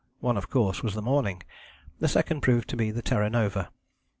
One 0.19 0.33
was 0.33 0.43
of 0.45 0.49
course 0.49 0.81
the 0.81 1.01
Morning; 1.03 1.43
the 1.99 2.07
second 2.07 2.41
proved 2.41 2.67
to 2.69 2.75
be 2.75 2.89
the 2.89 3.03
Terra 3.03 3.29
Nova. 3.29 3.69